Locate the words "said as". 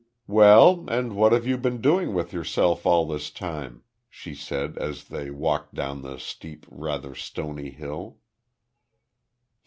4.33-5.03